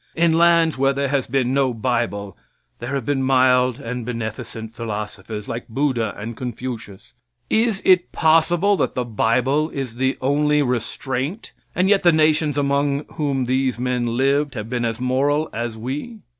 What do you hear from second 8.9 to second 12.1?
the bible is the only restraint, and yet